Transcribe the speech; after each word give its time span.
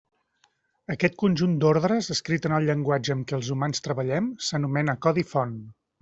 Aquest 0.93 1.17
conjunt 1.23 1.51
d'ordres, 1.63 2.09
escrit 2.15 2.47
en 2.49 2.55
el 2.59 2.65
llenguatge 2.69 3.13
amb 3.17 3.27
què 3.31 3.37
els 3.39 3.51
humans 3.57 3.83
treballem, 3.89 4.31
s'anomena 4.47 4.97
codi 5.07 5.25
font. 5.35 5.53